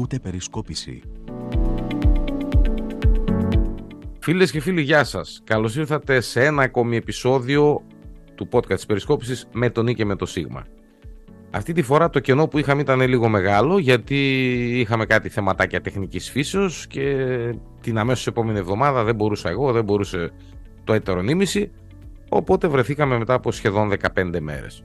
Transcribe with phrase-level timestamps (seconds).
[0.00, 1.02] Ακούτε περισκόπηση.
[4.20, 5.40] Φίλες και φίλοι, γεια σας.
[5.44, 7.82] Καλώς ήρθατε σε ένα ακόμη επεισόδιο
[8.34, 10.64] του podcast της Περισκόπησης με τον Νί και με το Σίγμα.
[11.50, 14.18] Αυτή τη φορά το κενό που είχαμε ήταν λίγο μεγάλο γιατί
[14.80, 17.16] είχαμε κάτι θεματάκια τεχνικής φύσεως και
[17.80, 20.30] την αμέσως επόμενη εβδομάδα δεν μπορούσα εγώ, δεν μπορούσε
[20.84, 21.70] το έτερο νήμιση
[22.28, 24.84] οπότε βρεθήκαμε μετά από σχεδόν 15 μέρες.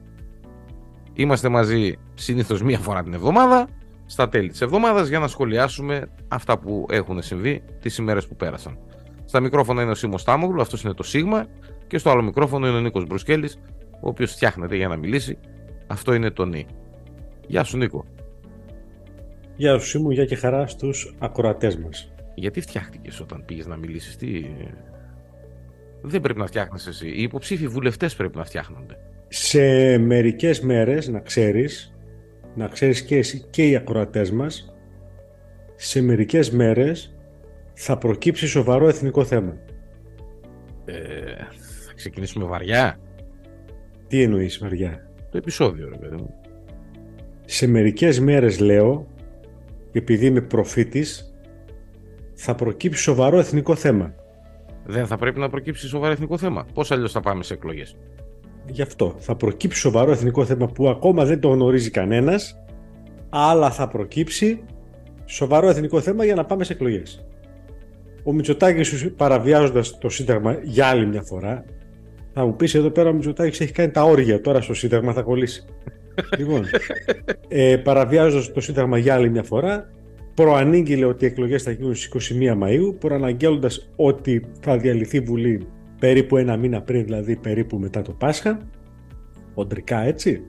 [1.14, 3.68] Είμαστε μαζί συνήθως μία φορά την εβδομάδα
[4.06, 8.78] στα τέλη της εβδομάδας για να σχολιάσουμε αυτά που έχουν συμβεί τις ημέρες που πέρασαν.
[9.24, 11.46] Στα μικρόφωνα είναι ο Σίμος Τάμογλου, αυτός είναι το Σίγμα
[11.86, 13.58] και στο άλλο μικρόφωνο είναι ο Νίκος Μπρουσκέλης
[13.90, 15.38] ο οποίος φτιάχνεται για να μιλήσει
[15.86, 16.66] αυτό είναι το νι.
[17.46, 18.04] Γεια σου Νίκο.
[19.56, 22.12] Γεια σου Σίμου, γεια και χαρά στους ακροατές μας.
[22.34, 24.44] Γιατί φτιάχτηκες όταν πήγες να μιλήσεις, τι...
[26.02, 27.08] Δεν πρέπει να φτιάχνεις εσύ.
[27.08, 28.96] Οι υποψήφοι βουλευτές πρέπει να φτιάχνονται.
[29.28, 31.95] Σε μερικές μέρες, να ξέρεις,
[32.56, 34.74] να ξέρεις και εσύ και οι ακροατές μας,
[35.76, 37.14] σε μερικές μέρες
[37.74, 39.56] θα προκύψει σοβαρό εθνικό θέμα.
[40.84, 40.94] Ε,
[41.86, 42.98] θα ξεκινήσουμε βαριά.
[44.08, 46.34] Τι εννοείς βαριά; Το επεισόδιο, ρε παιδί μου.
[47.44, 49.06] Σε μερικές μέρες λέω,
[49.92, 51.34] επειδή είμαι προφήτης,
[52.34, 54.14] θα προκύψει σοβαρό εθνικό θέμα.
[54.86, 56.66] Δεν θα πρέπει να προκύψει σοβαρό εθνικό θέμα.
[56.74, 57.96] Πώς αλλιώς θα πάμε σε εκλογές;
[58.70, 59.14] Γι' αυτό.
[59.18, 62.56] Θα προκύψει σοβαρό εθνικό θέμα που ακόμα δεν το γνωρίζει κανένας,
[63.28, 64.64] αλλά θα προκύψει
[65.24, 67.26] σοβαρό εθνικό θέμα για να πάμε σε εκλογές.
[68.24, 71.64] Ο Μητσοτάκης παραβιάζοντας το Σύνταγμα για άλλη μια φορά,
[72.32, 75.22] θα μου πεις εδώ πέρα ο Μητσοτάκης έχει κάνει τα όρια τώρα στο Σύνταγμα, θα
[75.22, 75.64] κολλήσει.
[76.38, 76.64] λοιπόν,
[77.48, 79.90] ε, παραβιάζοντας το Σύνταγμα για άλλη μια φορά,
[80.34, 85.66] προανήγγειλε ότι οι εκλογές θα γίνουν στις 21 Μαου, προαναγγέλλοντας ότι θα διαλυθεί Βουλή
[85.98, 88.58] περίπου ένα μήνα πριν, δηλαδή περίπου μετά το Πάσχα.
[89.54, 90.42] Οντρικά έτσι.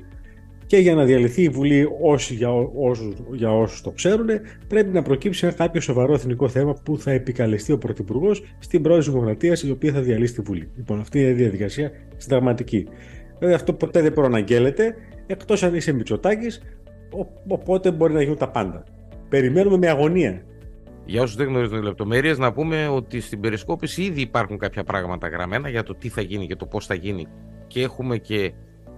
[0.65, 4.27] Και για να διαλυθεί η Βουλή όσοι, για, όσους, για όσους το ξέρουν,
[4.67, 9.11] πρέπει να προκύψει ένα κάποιο σοβαρό εθνικό θέμα που θα επικαλεστεί ο Πρωθυπουργός στην πρόεδρο
[9.11, 10.69] Δημοκρατία, η οποία θα διαλύσει τη Βουλή.
[10.75, 12.87] Λοιπόν, αυτή είναι η διαδικασία συνταγματική.
[13.39, 14.95] Βέβαια, αυτό ποτέ δεν προαναγγέλλεται,
[15.27, 16.61] εκτός αν είσαι Μητσοτάκης,
[17.47, 18.83] οπότε μπορεί να γίνουν τα πάντα.
[19.29, 20.41] Περιμένουμε με αγωνία.
[21.07, 25.69] Για όσους δεν γνωρίζουν λεπτομέρειες, να πούμε ότι στην περισκόπηση ήδη υπάρχουν κάποια πράγματα γραμμένα
[25.69, 27.27] για το τι θα γίνει και το πώς θα γίνει.
[27.67, 28.53] Και έχουμε και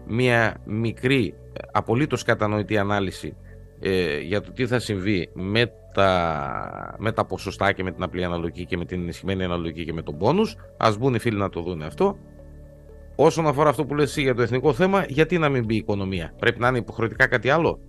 [0.07, 1.33] μία μικρή
[1.71, 3.35] απολύτως κατανοητή ανάλυση
[3.79, 8.23] ε, για το τι θα συμβεί με τα, με τα ποσοστά και με την απλή
[8.23, 10.55] αναλογική και με την ενισχυμένη αναλογική και με τον πόνους.
[10.77, 12.17] Ας μπουν οι φίλοι να το δουν αυτό.
[13.15, 15.77] Όσον αφορά αυτό που λες εσύ για το εθνικό θέμα, γιατί να μην μπει η
[15.77, 17.79] οικονομία; Πρέπει να είναι υποχρεωτικά κάτι άλλο;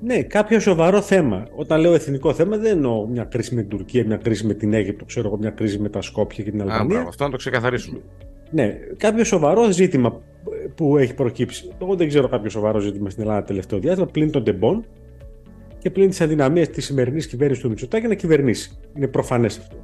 [0.00, 1.46] Ναι, κάποιο σοβαρό θέμα.
[1.54, 4.72] Όταν λέω εθνικό θέμα, δεν εννοώ μια κρίση με την Τουρκία, μια κρίση με την
[4.72, 6.98] Αίγυπτο, ξέρω εγώ, μια κρίση με τα Σκόπια και την Αλβανία.
[6.98, 8.00] Α, αυτό να το ξεκαθαρίσουμε.
[8.50, 10.20] Ναι, κάποιο σοβαρό ζήτημα
[10.74, 11.72] που έχει προκύψει.
[11.82, 14.84] Εγώ δεν ξέρω κάποιο σοβαρό ζήτημα στην Ελλάδα τελευταίο διάστημα πλην των τεμπών
[15.78, 18.78] και πλην της αδυναμίας της σημερινής κυβέρνησης του Μητσοτάκη να κυβερνήσει.
[18.96, 19.76] Είναι προφανές αυτό.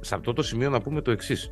[0.00, 1.50] Σε αυτό το σημείο να πούμε το εξής.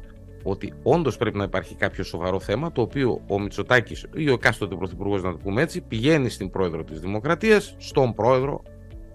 [0.48, 4.74] Ότι όντως πρέπει να υπάρχει κάποιο σοβαρό θέμα το οποίο ο Μητσοτάκης ή ο εκάστοτε
[4.74, 8.62] πρωθυπουργός, να το πούμε έτσι, πηγαίνει στην πρόεδρο της Δημοκρατίας, στον πρόεδρο,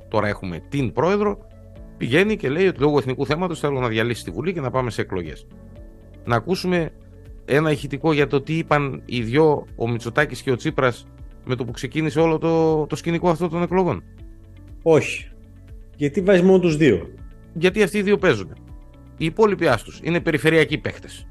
[0.07, 1.47] τώρα έχουμε την πρόεδρο,
[1.97, 4.89] πηγαίνει και λέει ότι λόγω εθνικού θέματος θέλω να διαλύσει τη Βουλή και να πάμε
[4.89, 5.45] σε εκλογές
[6.23, 6.91] να ακούσουμε
[7.45, 11.05] ένα ηχητικό για το τι είπαν οι δυο, ο Μητσοτάκης και ο Τσίπρας,
[11.45, 14.03] με το που ξεκίνησε όλο το, το σκηνικό αυτό των εκλογών.
[14.81, 15.29] Όχι.
[15.95, 17.09] Γιατί βάζει μόνο τους δύο;
[17.53, 18.53] Γιατί αυτοί οι δύο παίζουν.
[19.21, 21.27] Οι υπόλοιποι άστους είναι περιφερειακοί παίχτες.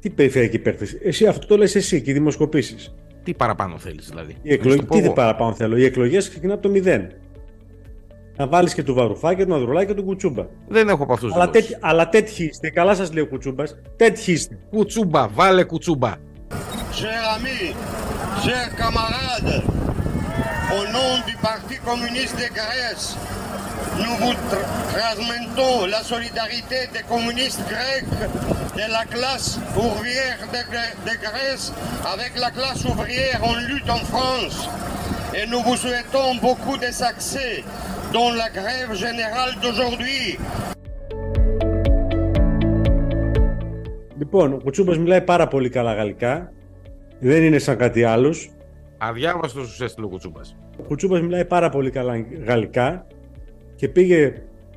[0.00, 0.98] Τι περιφερειακοί παίχτες.
[1.02, 2.94] Εσύ αυτό το λες εσύ και οι δημοσκοπήσεις.
[3.22, 4.36] Τι παραπάνω θέλεις δηλαδή.
[4.42, 7.12] Οι εκλογές, τι παραπάνω θέλω; Οι εκλογές ξεκινά από το μηδέν
[8.36, 10.46] να βάλεις και του Βαρουφάκη, του Ανδρουλάκη και του Κουτσούμπα.
[10.68, 12.70] Δεν έχω από αυτούς αλλά, τέτοι, αλλά τέτοιοι είστε.
[12.70, 13.76] Καλά σας λέει ο Κουτσούμπας.
[13.96, 14.58] Τέτοιοι είστε.
[14.70, 16.12] Κουτσούμπα, βάλε κουτσούμπα.
[16.98, 17.74] Chers amis,
[18.44, 19.62] chers camarades,
[20.74, 23.06] au nom du Parti communiste de Grèce,
[24.01, 24.33] nous vous
[24.93, 28.15] transmettons la solidarité des communistes grecs
[28.79, 30.61] de la classe ouvrière de,
[31.07, 31.65] de Grèce
[32.13, 34.69] avec la classe ouvrière en lutte en France.
[35.37, 37.63] Et nous vous souhaitons beaucoup de succès
[38.13, 40.37] dans la grève générale d'aujourd'hui.
[44.17, 46.51] Λοιπόν, ο Κουτσούμπα μιλάει πάρα πολύ καλά γαλλικά.
[47.19, 48.35] Δεν είναι σαν κάτι άλλο.
[48.97, 50.41] Αδιάβαστο σου έστειλε ο Κουτσούμπα.
[50.79, 53.05] Ο Κουτσούμπα μιλάει πάρα πολύ καλά γαλλικά
[53.78, 54.32] Και πήγε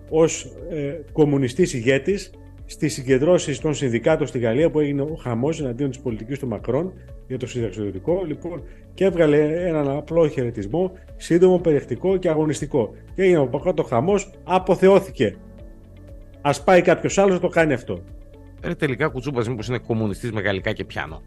[0.09, 2.31] ως ε, κομμουνιστής ηγέτης
[2.65, 6.93] στις συγκεντρώσεις των συνδικάτων στη Γαλλία που έγινε ο χαμός εναντίον της πολιτικής του Μακρόν
[7.27, 8.23] για το συνταξιδοτικό.
[8.27, 8.63] Λοιπόν,
[8.93, 12.93] και έβγαλε έναν απλό χαιρετισμό, σύντομο, περιεκτικό και αγωνιστικό.
[13.15, 15.35] Και έγινε από κάτω χαμός, αποθεώθηκε.
[16.41, 18.03] Α πάει κάποιος άλλος να το κάνει αυτό.
[18.61, 21.21] Ε, τελικά κουτσούπα μήπως είναι κομμουνιστής με γαλλικά και πιάνο.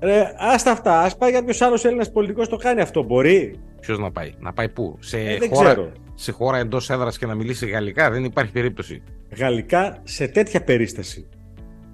[0.00, 1.00] Ρε, άστα αυτά.
[1.00, 3.02] Α πάει κάποιος άλλος Έλληνας πολιτικός το κάνει αυτό.
[3.02, 3.54] Μπορεί.
[3.80, 5.92] Ποιος να πάει, να πάει πού, σε, Ε, δεν χώρα, ξέρω.
[6.18, 9.02] Σε χώρα εντός έδρας και να μιλήσει γαλλικά, δεν υπάρχει περίπτωση.
[9.36, 11.28] Γαλλικά σε τέτοια περίσταση.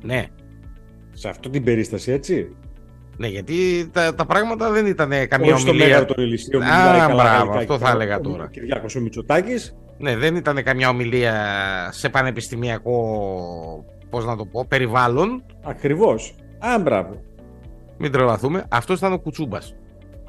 [0.03, 0.25] Ναι,
[1.13, 2.57] Σε αυτή την περίσταση, έτσι;
[3.17, 5.87] ναι γιατί τα, τα πράγματα δεν ήταν καμία Όχι στο ομιλία.
[5.89, 6.63] Μέγαρο των Ελυσίων.
[6.63, 8.49] που Α, μιλάει καλά μπράβο, γαλλικά αυτό και θα ο- έλεγα ο τώρα.
[8.49, 9.77] Κυριάκος ο Μητσοτάκης.
[9.99, 11.35] Ναι, δεν ήταν καμιά ομιλία
[11.93, 15.43] σε πανεπιστημιακό, πώς να το πω, περιβάλλον.
[15.63, 16.35] Ακριβώς.
[16.59, 17.23] Α, μπράβο.
[17.99, 18.65] Μην τρελαθούμε.
[18.69, 19.75] Αυτός ήταν ο Κουτσούμπας.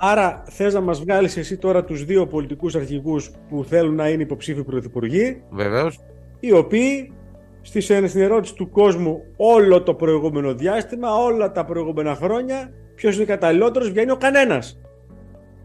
[0.05, 4.21] Άρα θες να μας βγάλεις εσύ τώρα τους δύο πολιτικούς αρχηγούς που θέλουν να είναι
[4.23, 5.99] υποψήφιοι πρωθυπουργοί, Βεβαίως.
[6.39, 7.13] οι οποίοι
[7.61, 13.25] στη- στην ερώτηση του κόσμου όλο το προηγούμενο διάστημα, όλα τα προηγούμενα χρόνια, ποιος είναι
[13.25, 14.79] καταλληλότερος, βγαίνει ο κανένας.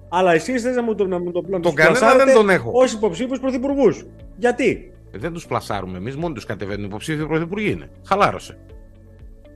[0.08, 2.35] Αλλά εσείς θες να μου το, να μου το, να Τον τους κανένα πλασάρετε δεν
[2.35, 2.70] τον έχω.
[2.75, 4.05] ως υποψήφιους πρωθυπουργούς.
[4.37, 6.85] Γιατί, Δεν τους πλασάρουμε εμείς, μόνοι τους κατεβαίνουν.
[6.85, 7.88] Υποψήφιοι πρωθυπουργοί είναι.
[8.06, 8.58] Χαλάρωσε.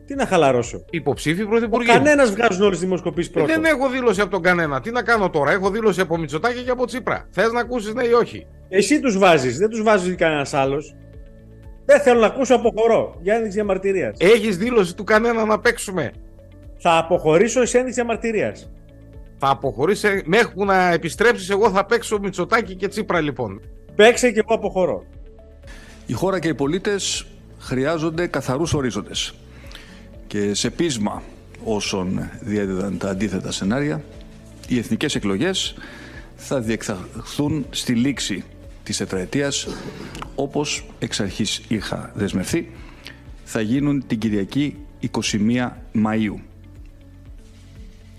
[0.06, 1.90] Τι να χαλαρώσω; Υποψήφιοι Ο πρωθυπουργοί.
[1.90, 1.98] είναι.
[1.98, 3.46] κανένας βγάζουν όλες τις δημοσκοπήσεις Ε, πρώτο.
[3.46, 4.80] δεν έχω δήλωση από τον κανένα.
[4.80, 7.26] Τι να κάνω τώρα; Έχω δήλωση από Μητσοτάκη και από Τσίπρα.
[7.30, 10.94] Θες να ακούσεις ναι ή όχι; Εσύ τους βάζεις, δεν τους βάζεις κανένας άλλος.
[11.84, 14.16] Δεν θέλω να ακούσω αποχωρώ για ένδειξη διαμαρτυρίας.
[14.20, 16.12] Έχεις δήλωση του κανένα να παίξουμε;
[16.78, 18.70] Θα αποχωρήσω σε ένδειξη διαμαρτυρίας.
[19.38, 21.50] Θα αποχωρήσει μέχρι που να επιστρέψεις.
[21.50, 23.60] Εγώ θα παίξω Μητσοτάκη και Τσίπρα λοιπόν.
[23.94, 25.04] Παίξε και εγώ αποχωρώ.
[26.06, 27.26] Η χώρα και οι πολίτες
[27.58, 29.34] χρειάζονται καθαρούς ορίζοντες.
[30.32, 31.22] Και σε πείσμα
[31.64, 34.04] όσων διέδιδαν τα αντίθετα σενάρια,
[34.68, 35.74] οι εθνικές εκλογές
[36.36, 38.44] θα διεξαχθούν στη λήξη
[38.82, 39.68] της τετραετίας
[40.34, 42.70] όπως εξ αρχής είχα δεσμευθεί,
[43.44, 46.40] θα γίνουν την Κυριακή 21 Μαΐου.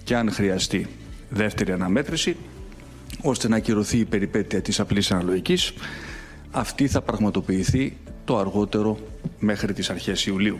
[0.03, 0.87] Και αν χρειαστεί
[1.29, 2.35] δεύτερη αναμέτρηση,
[3.21, 5.73] ώστε να ακυρωθεί η περιπέτεια της απλής αναλογικής,
[6.51, 8.99] αυτή θα πραγματοποιηθεί το αργότερο
[9.39, 10.59] μέχρι τις αρχές Ιουλίου.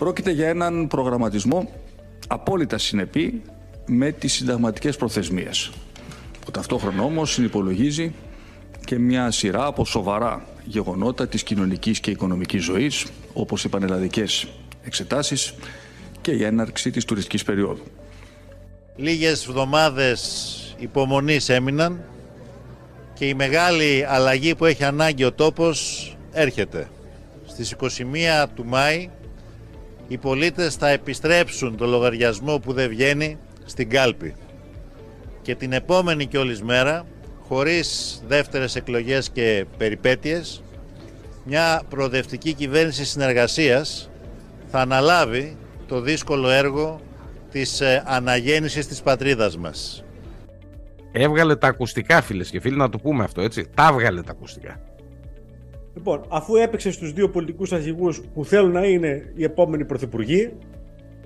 [0.00, 1.70] Πρόκειται για έναν προγραμματισμό
[2.26, 3.42] απόλυτα συνεπή
[3.86, 5.70] με τις συνταγματικές προθεσμίες,
[6.44, 8.14] που ταυτόχρονα όμως συνυπολογίζει
[8.84, 14.48] και μια σειρά από σοβαρά γεγονότα της κοινωνικής και οικονομικής ζωής, όπως οι πανελλαδικές
[14.84, 15.54] εξετάσεις
[16.20, 17.84] και η έναρξη της τουριστικής περίοδου.
[18.96, 22.04] Λίγες εβδομάδες υπομονής έμειναν
[23.14, 26.88] και η μεγάλη αλλαγή που έχει ανάγκη ο τόπος έρχεται.
[27.46, 29.10] Στις 21 του Μάη
[30.10, 34.34] οι πολίτες θα επιστρέψουν το λογαριασμό που δεν βγαίνει στην κάλπη.
[35.42, 37.06] Και την επόμενη κιόλας μέρα,
[37.48, 40.62] χωρίς δεύτερες εκλογές και περιπέτειες,
[41.44, 44.10] μια προοδευτική κυβέρνηση συνεργασίας
[44.70, 47.00] θα αναλάβει το δύσκολο έργο
[47.50, 50.04] της ε, αναγέννησης της πατρίδας μας.
[51.12, 53.66] Έβγαλε τα ακουστικά, φίλες και φίλοι, να το πούμε αυτό έτσι.
[53.74, 54.80] Τα έβγαλε τα ακουστικά.
[55.94, 60.52] Λοιπόν, αφού έπαιξε στους δύο πολιτικούς αρχηγούς που θέλουν να είναι οι επόμενοι πρωθυπουργοί,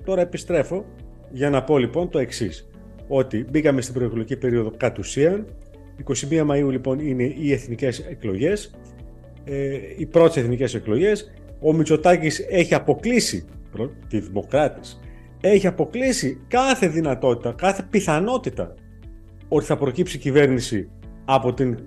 [0.03, 0.85] τώρα επιστρέφω
[1.31, 2.69] για να πω λοιπόν το εξής.
[3.07, 5.45] Ότι μπήκαμε στην προεκλογική περίοδο κατ' ουσίαν.
[6.29, 8.75] 21 Μαΐου λοιπόν είναι οι εθνικές εκλογές,
[9.43, 11.33] ε, οι πρώτες εθνικές εκλογές.
[11.59, 14.99] Ο Μητσοτάκης έχει αποκλείσει, προ- τη Δημοκράτης,
[15.41, 18.73] έχει αποκλείσει κάθε δυνατότητα, κάθε πιθανότητα
[19.47, 20.89] ότι θα προκύψει κυβέρνηση
[21.25, 21.77] από την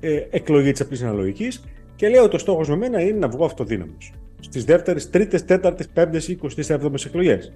[0.00, 1.64] ε, εκλογή της απλής αναλογικής
[1.96, 5.88] και λέω ότι ο στόχος με μένα είναι να βγω αυτοδύναμος στις δεύτερες, τρίτες, τέταρτες,
[5.88, 7.52] πέμπτες, εικοστές, έβδομες εκλογές.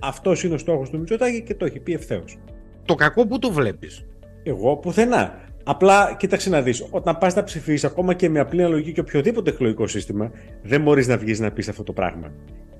[0.00, 2.38] Αυτός είναι ο στόχος του Μητσοτάκη και το έχει πει ευθέως.
[2.84, 4.06] Το κακό που το βλέπεις.
[4.42, 5.48] Εγώ πουθενά.
[5.64, 9.50] Απλά κοίταξε να δεις, όταν πας να ψηφίσεις, ακόμα και με απλή αναλογική και οποιοδήποτε
[9.50, 10.30] εκλογικό σύστημα,
[10.62, 12.32] δεν μπορείς να βγεις να πεις αυτό το πράγμα.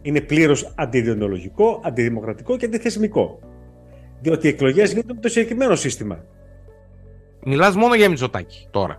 [0.03, 3.39] Είναι πλήρως αντιδιοντολογικό, αντιδημοκρατικό και αντιθεσμικό.
[4.21, 6.25] Διότι οι εκλογές γίνονται με το συγκεκριμένο σύστημα.
[7.45, 8.99] Μιλάς μόνο για Μητσοτάκη τώρα.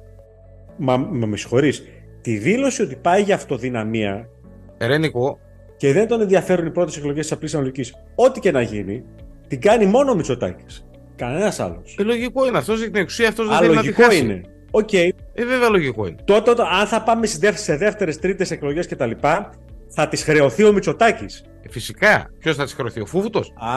[0.77, 1.83] Μα, μα με συγχωρείς.
[2.21, 4.29] Τη δήλωση ότι πάει για αυτοδυναμία
[4.77, 5.39] ε ρε Νίκο,
[5.77, 9.03] και δεν τον ενδιαφέρουν οι πρώτες εκλογές της απλής αναλογικής, ό,τι και να γίνει,
[9.47, 10.85] την κάνει μόνο ο Μητσοτάκης.
[11.15, 11.95] Κανένας άλλος.
[11.99, 12.81] ε, λογικό είναι αυτός.
[12.81, 14.17] Έχει την εξουσία, αυτός δεν θέλει να τη Αλογικό χάσει.
[14.19, 14.41] είναι.
[14.71, 16.15] Οκ, Ε, βέβαια λογικό είναι.
[16.25, 19.49] τότε όταν- αν θα πάμε σε δεύτερες, σε δεύτερες, τρίτες εκλογές και τα λοιπά,
[19.87, 21.43] θα τις χρεωθεί ο Μητσοτάκης.
[21.61, 22.29] Ε, φυσικά.
[22.39, 23.39] Ποιος θα τις χρεωθεί, ο Φούφουτος.
[23.39, 23.75] Α,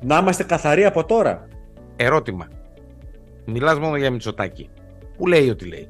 [0.00, 1.48] να είμαστε καθαροί από τώρα.
[1.96, 2.48] Ερώτημα.
[3.44, 4.68] Μιλάς μόνο για Μητσοτάκη.
[5.16, 5.88] Πού λέει ότι λέει.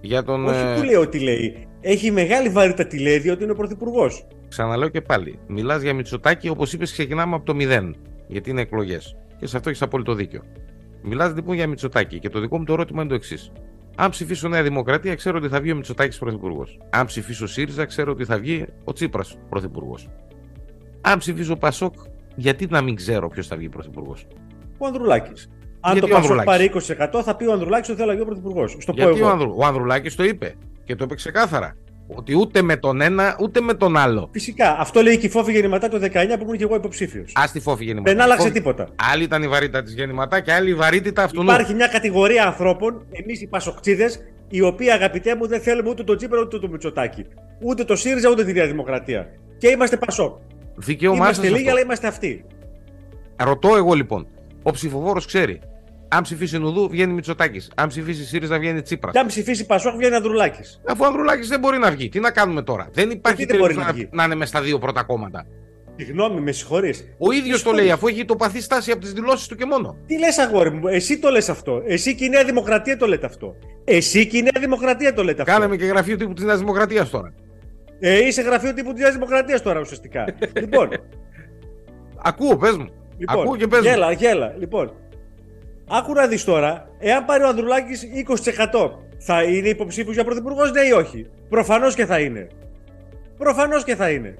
[0.00, 0.46] Για τον.
[0.46, 1.66] Όχι ε, που λέει ότι λέει.
[1.80, 4.26] Έχει μεγάλη βαρύτητα τη λέει διότι είναι ο Πρωθυπουργός.
[4.48, 5.38] Ξαναλέω και πάλι.
[5.46, 7.96] Μιλάς για Μητσοτάκη, όπως είπες, ξεκινάμε από το μηδέν.
[8.26, 9.16] Γιατί είναι εκλογές.
[9.38, 10.42] Και σε αυτό έχεις απόλυτο δίκιο.
[11.02, 12.18] Μιλάς λοιπόν για Μητσοτάκη.
[12.18, 13.52] Και το δικό μου το ερώτημα είναι το εξής.
[13.96, 16.78] Αν ψηφίσω Νέα Δημοκρατία, ξέρω ότι θα βγει ο Μητσοτάκης πρωθυπουργός.
[16.90, 20.08] Αν ψηφίσω ΣΥΡΙΖΑ, ξέρω ότι θα βγει ο Τσίπρας πρωθυπουργός.
[21.00, 21.94] Αν ψηφίσω Πασόκ,
[22.36, 24.26] γιατί να μην ξέρω ποιος θα βγει πρωθυπουργός;
[24.78, 25.48] Ο Ανδρουλάκης.
[25.80, 28.14] Αν Γιατί το ο Πασόκ Ανδρουλάκης; πάρει 20% θα πει ο Ανδρουλάκης ότι θέλει να
[28.14, 28.76] γίνει ο Πρωθυπουργός.
[28.78, 29.28] Στο πω Γιατί ο, εγώ.
[29.32, 30.54] Ανδρου, ο Ανδρουλάκης το είπε
[30.84, 31.76] και το είπε ξεκάθαρα.
[32.16, 34.28] Ότι ούτε με τον ένα ούτε με τον άλλο.
[34.32, 34.76] Φυσικά.
[34.78, 37.32] Αυτό λέει και η Φόφη Γεννηματά το 19 που ήμουν και εγώ υποψήφιος.
[37.34, 38.12] Α τη Φόφη Γεννηματά.
[38.12, 38.88] Δεν άλλαξε Φόφη- τίποτα.
[39.12, 41.42] Άλλη ήταν η βαρύτητα της Γεννηματά και άλλη η βαρύτητα αυτού.
[41.42, 44.10] Υπάρχει μια κατηγορία ανθρώπων, εμείς οι Πασοκτζίδε,
[44.48, 47.26] οι οποίοι αγαπητέ μου δεν θέλουμε ούτε τον Τσίπρα ούτε τον Μητσοτάκη.
[47.60, 49.26] Ούτε το ΣΥΡΙΖΑ ούτε τη Νέα Δημοκρατία.
[49.58, 50.36] Και είμαστε Πασόκ.
[50.76, 51.70] Δικαίωμά Είμαστε σας λίγοι, αυτό.
[51.70, 52.44] αλλά είμαστε αυτοί.
[53.36, 54.26] Ρωτώ εγώ λοιπόν.
[54.62, 55.60] Ο ψηφοφόρος ξέρει.
[56.08, 57.70] Αν ψηφίσει Νουδού, βγαίνει Μητσοτάκης.
[57.74, 59.12] Αν ψηφίσει ΣΥΡΙΖΑ, βγαίνει Τσίπρας.
[59.12, 60.80] Και αν ψηφίσει Πασόκ, βγαίνει Ανδρουλάκης.
[60.86, 63.74] Αφού ο Ανδρουλάκης δεν μπορεί να βγει, τι να κάνουμε τώρα; Δεν υπάρχει δεν μπορεί
[63.74, 65.46] περίπτωση να να, βγει; να είναι μες στα δύο πρώτα κόμματα.
[65.96, 67.14] Συγγνώμη, με συγχωρείς.
[67.18, 69.96] Ο ίδιος το λέει, αφού έχει τοπαθεί στάση από τις δηλώσεις του και μόνο.
[70.06, 71.82] Τι λες, αγόρι μου, εσύ το λες αυτό.
[71.86, 73.56] Εσύ και η Νέα Δημοκρατία το λέτε αυτό.
[73.84, 75.54] Εσύ και η Νέα Δημοκρατία το λέτε αυτό.
[75.54, 77.34] Κάναμε και γραφείο τύπου της Νέας Δημοκρατίας τώρα.
[78.00, 80.24] Ε, είσαι γραφείο τύπου της Νέας Δημοκρατίας τώρα ουσιαστικά.
[80.60, 80.88] λοιπόν,
[82.22, 82.88] Ακούω, πες μου.
[83.18, 83.84] Λοιπόν Ακούω και πες μου.
[83.88, 84.54] γέλα, γέλα.
[84.58, 84.92] Λοιπόν,
[85.88, 88.02] άκου να δεις τώρα, εάν πάρει ο Ανδρουλάκης
[88.82, 92.46] 20% θα είναι υποψήφιος για πρωθυπουργός, ναι ή όχι; Προφανώς και θα είναι.
[93.38, 94.34] Προφανώς και θα είναι.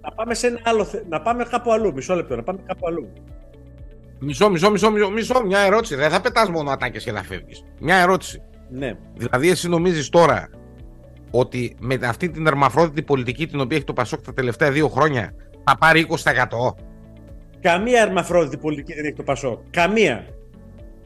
[0.00, 0.84] Να πάμε σε ένα άλλο.
[0.84, 1.92] θε- Να πάμε κάπου αλλού.
[1.92, 3.12] Μισό λεπτό, να πάμε κάπου αλλού.
[4.18, 5.42] Μισό, μισό, μισό, μισό, μισό.
[5.46, 5.94] Μια ερώτηση.
[5.94, 7.62] Δεν θα πετάς μόνο ατάκες και θα φεύγεις.
[7.80, 8.42] Μια ερώτηση.
[8.70, 8.92] Ναι.
[9.16, 10.48] Δηλαδή, εσύ νομίζεις τώρα
[11.30, 15.34] ότι με αυτή την ερμαφρόδιτη πολιτική την οποία έχει το Πασόκ τα τελευταία δύο χρόνια
[15.64, 16.74] θα πάρει 20%.
[17.64, 19.62] Καμία ερμαφρόδιτη πολιτική δεν έχει το Πασό.
[19.70, 20.26] Καμία.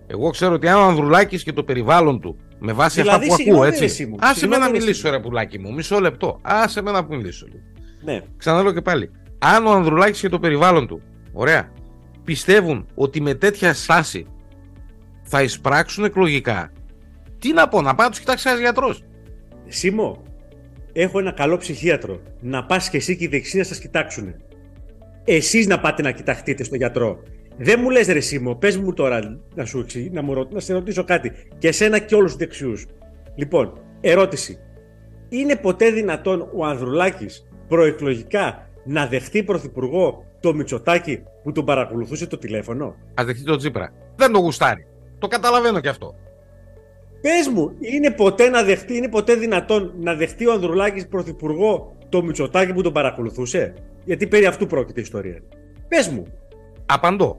[0.07, 3.35] Εγώ ξέρω ότι αν ο Ανδρουλάκης και το περιβάλλον του με βάση Δηλαδή, αυτά που
[3.35, 3.85] συγγνώμη, ακούω, ρε, έτσι.
[3.85, 5.73] εσύ μου, Άσε με συγγνώμη, να ρε, μιλήσω, εσύ ρε πουλάκι μου.
[5.75, 6.39] Μισό λεπτό.
[6.43, 7.47] Άσε με να μιλήσω.
[7.47, 7.59] λίγο.
[8.05, 8.21] Ναι.
[8.37, 9.11] Ξαναλέω και πάλι.
[9.39, 11.73] Αν ο Ανδρουλάκης και το περιβάλλον του, ωραία,
[12.25, 14.27] πιστεύουν ότι με τέτοια στάση
[15.23, 16.73] θα εισπράξουν εκλογικά,
[17.39, 19.03] τι να πω, να πάω να τους κοιτάξει ένας γιατρός.
[19.69, 20.23] Σίμω,
[20.93, 22.21] έχω ένα καλό ψυχίατρο.
[22.41, 24.35] Να πας και εσύ και οι δεξιά σας κοιτάξουν.
[25.25, 27.23] Εσείς να πάτε να κοιταχτείτε στο γιατρό.
[27.57, 30.61] Δεν μου λες ρε Σίμω, πες μου τώρα να, σου, εξηγ- να, μου, ρω- να
[30.61, 31.33] σε ρωτήσω κάτι.
[31.59, 32.87] Και εσένα και όλους τους δεξιούς.
[33.35, 34.59] Λοιπόν, ερώτηση.
[35.29, 42.39] Είναι ποτέ δυνατόν ο Ανδρουλάκης προεκλογικά να δεχτεί πρωθυπουργό το Μητσοτάκη που τον παρακολουθούσε το
[42.39, 43.93] τηλέφωνο; Α δεχτεί τον Τσίπρα.
[44.17, 44.87] Δεν το γουστάρει.
[45.19, 46.15] Το καταλαβαίνω κι αυτό.
[47.21, 52.23] Πες μου, είναι ποτέ, να δεχτεί, είναι ποτέ δυνατόν να δεχτεί ο Ανδρουλάκης πρωθυπουργό το
[52.23, 53.75] Μητσοτάκη που τον παρακολουθούσε;
[54.09, 55.43] Γιατί περί αυτού πρόκειται η ιστορία.
[55.89, 56.25] Πες μου.
[56.87, 57.39] Απαντώ.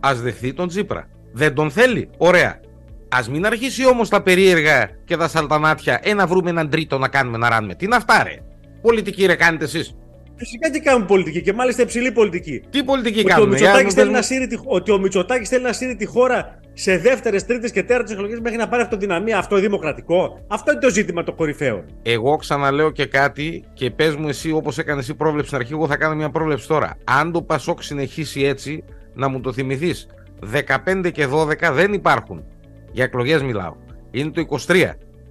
[0.00, 1.08] Α δεχθεί τον Τσίπρα.
[1.32, 2.10] Δεν τον θέλει.
[2.16, 2.60] Ωραία.
[3.08, 6.00] Α μην αρχίσει όμως τα περίεργα και τα σαλτανάτια.
[6.02, 7.74] Ε, να βρούμε έναν τρίτο να κάνουμε να ράνουμε.
[7.74, 8.34] Τι είναι αυτά, ρε;
[8.82, 9.94] Πολιτική ρε κάνετε εσείς.
[10.36, 12.62] Φυσικά και κάνουν πολιτική και μάλιστα υψηλή πολιτική.
[12.70, 13.56] Τι πολιτική Ότι ο, κάνουμε.
[13.56, 14.34] για να Μητσοτάκης μου θέλει να πες μου.
[14.36, 18.12] σύρει τη, ότι ο Μητσοτάκης θέλει να σύρει τη χώρα σε δεύτερες, τρίτες και τέταρτε
[18.12, 19.38] εκλογές μέχρι να πάρει αυτοδυναμία.
[19.38, 20.44] Αυτό είναι δημοκρατικό.
[20.46, 21.84] Αυτό είναι το ζήτημα το κορυφαίο.
[22.02, 25.72] Εγώ ξαναλέω και κάτι και πες μου εσύ όπως έκανες εσύ πρόβλεψη στην αρχή.
[25.72, 26.96] Εγώ θα κάνω μια πρόβλεψη τώρα.
[27.04, 28.84] Αν το Πασόκ συνεχίσει έτσι,
[29.14, 30.06] να μου το θυμηθείς.
[30.40, 32.44] 15 και 12 δεν υπάρχουν.
[32.92, 33.74] Για εκλογές μιλάω.
[34.10, 34.90] Είναι το 23.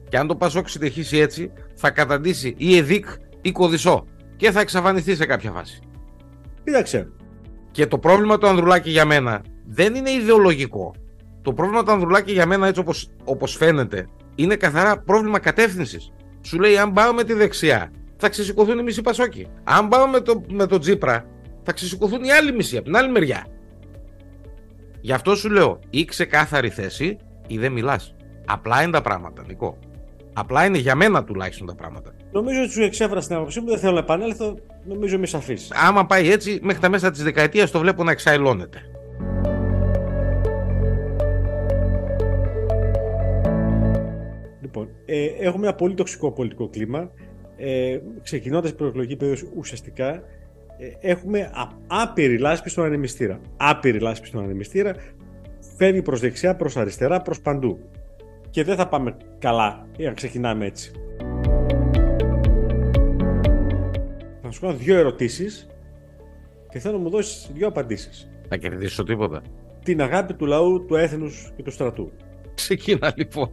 [0.10, 3.06] Και αν το Πασόκ συνεχίσει έτσι, θα καταντήσει ή ΕΔΙΚ
[3.42, 4.06] ή Κοδισό.
[4.36, 5.80] Και θα εξαφανιστεί σε κάποια φάση.
[6.64, 7.12] Κοίταξε.
[7.72, 10.94] Και το πρόβλημα του Ανδρουλάκη για μένα δεν είναι ιδεολογικό.
[11.42, 16.12] Το πρόβλημα του Ανδρουλάκη για μένα, έτσι όπως, όπως φαίνεται, είναι καθαρά πρόβλημα κατεύθυνσης.
[16.42, 19.48] Σου λέει, αν πάω με τη δεξιά, θα ξεσηκωθούν οι μισοί Πασόκοι.
[19.64, 21.26] Αν πάω με το, με το Τζίπρα,
[21.64, 23.46] θα ξεσηκωθούν οι άλλοι μισοί από την άλλη μεριά.
[25.02, 27.18] Γι' αυτό σου λέω, ή ξεκάθαρη θέση,
[27.48, 28.16] ή δεν μιλάς.
[28.46, 29.78] Απλά είναι τα πράγματα, Νικό.
[30.34, 32.12] Απλά είναι για μένα τουλάχιστον τα πράγματα.
[32.32, 34.56] Νομίζω ότι σου εξέφρασα την άποψή μου, δεν θέλω να επανέλθω.
[34.86, 35.58] Νομίζω είμαι σαφή.
[35.88, 38.82] Άμα πάει έτσι, μέχρι τα μέσα της δεκαετίας το βλέπω να εξαϊλώνεται.
[44.70, 47.12] Λοιπόν, ε, έχουμε ένα πολύ τοξικό πολιτικό κλίμα.
[47.58, 50.10] Ε, ξεκινώντας η προεκλογική περίοδος ουσιαστικά
[50.78, 53.40] ε, έχουμε α, άπειρη λάσπη στον ανεμιστήρα.
[53.58, 54.96] Άπειρη λάσπη στον ανεμιστήρα.
[55.78, 57.80] Φεύγει προς δεξιά, προς αριστερά, προς παντού.
[58.50, 60.92] Και δεν θα πάμε καλά εάν ξεκινάμε έτσι.
[64.42, 65.68] Θα σου κάνω δύο ερωτήσεις
[66.70, 68.30] και θέλω να μου δώσεις δύο απαντήσεις.
[68.50, 69.42] Θα κερδίσω τίποτα.
[69.84, 72.12] Την αγάπη του λαού, του έθνους και του στρατού.
[72.54, 73.52] Ξεκίνα λοιπόν.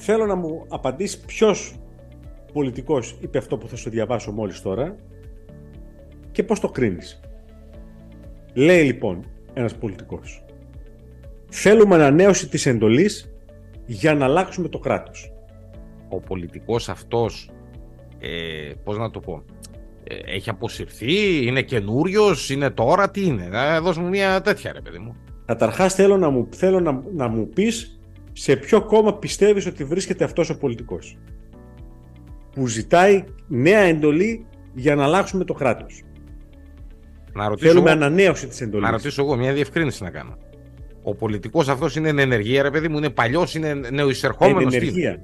[0.00, 1.74] Θέλω να μου απαντήσεις ποιος
[2.52, 4.96] πολιτικός είπε αυτό που θα σου διαβάσω μόλις τώρα
[6.32, 7.20] και πώς το κρίνεις.
[8.54, 9.24] Λέει λοιπόν
[9.54, 10.44] ένας πολιτικός.
[11.50, 13.34] Θέλουμε ανανέωση της εντολής
[13.86, 15.32] για να αλλάξουμε το κράτος.
[16.08, 17.50] Ο πολιτικός αυτός,
[18.18, 19.44] ε, πώς να το πω,
[20.04, 23.48] ε, έχει αποσυρθεί, είναι καινούριος, είναι τώρα, τι είναι.
[23.48, 25.16] Να δώσ' μου μια τέτοια ρε παιδί μου.
[25.44, 27.97] Καταρχάς θέλω να μου, θέλω να, να μου πεις
[28.40, 31.16] σε ποιο κόμμα πιστεύεις ότι βρίσκεται αυτός ο πολιτικός
[32.54, 36.02] που ζητάει νέα εντολή για να αλλάξουμε το κράτος;
[37.32, 38.86] Να ρωτήσω, Θέλουμε εγώ, ανανέωση της εντολής.
[38.86, 40.36] να ρωτήσω εγώ μια διευκρίνηση να κάνω.
[41.02, 44.72] Ο πολιτικός αυτός είναι εν ενεργεία ρε παιδί μου, είναι παλιός, είναι εν νεοεισερχόμενος.
[44.72, 45.22] τι είναι; ενεργεία.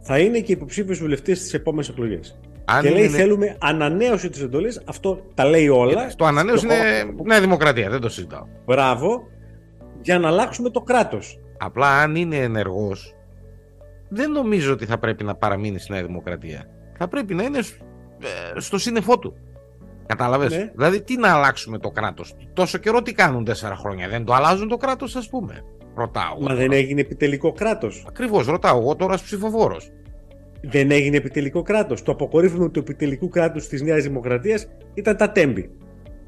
[0.00, 2.38] θα είναι και υποψήφιος βουλευτής στις επόμενες εκλογές.
[2.64, 4.82] Αν Και λέει είναι- θέλουμε ανανέωση της εντολής.
[4.84, 6.12] Αυτό τα λέει όλα.
[6.16, 8.46] Το ανανέωση Και- είναι Νέα Δημοκρατία, δεν το συζητάω.
[8.64, 9.22] Μπράβο.
[10.02, 11.40] Για να αλλάξουμε το κράτος.
[11.58, 13.14] Απλά αν είναι ενεργός,
[14.08, 16.64] δεν νομίζω ότι θα πρέπει να παραμείνει στη Νέα Δημοκρατία.
[16.98, 17.80] Θα πρέπει να είναι σ-
[18.54, 19.36] ε, στο σύννεφό του.
[20.06, 20.70] Κατάλαβες; Ναι.
[20.74, 24.68] Δηλαδή, τι να αλλάξουμε το κράτος; Τόσο καιρό τι κάνουν τέσσερα χρόνια; Δεν το αλλάζουν
[24.68, 26.40] το κράτος, ας πούμε; Ρωτάω.
[26.40, 28.04] Μα δεν έγινε επιτελικό κράτος.
[28.08, 29.90] Ακριβώς, ρωτάω εγώ τώρα ως ψηφοφόρος.
[30.62, 32.02] Δεν έγινε επιτελικό κράτος.
[32.02, 35.70] Το αποκορύφωμα του επιτελικού κράτους της Νέας Δημοκρατίας ήταν τα τέμπη.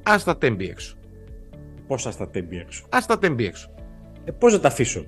[0.03, 0.97] Ας τα τέμπει έξω.
[1.87, 3.71] Πόσα στα τέμπη έξω; Ας τα τέμπει έξω.
[4.25, 5.05] Ε, Πώς να τα αφήσω;